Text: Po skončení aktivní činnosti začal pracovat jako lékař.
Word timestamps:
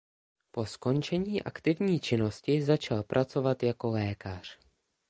Po 0.51 0.65
skončení 0.65 1.43
aktivní 1.43 1.99
činnosti 1.99 2.61
začal 2.61 3.03
pracovat 3.03 3.63
jako 3.63 3.89
lékař. 3.89 4.59